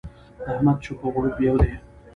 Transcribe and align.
د 0.37 0.41
احمد 0.53 0.77
چپ 0.83 0.99
و 1.03 1.13
غړوپ 1.13 1.37
يو 1.47 1.55
دی. 1.63 1.71